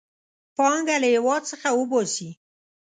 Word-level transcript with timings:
پانګه 0.55 0.95
له 1.01 1.07
هېواد 1.13 1.41
څخه 1.51 1.67
وباسي. 1.79 2.29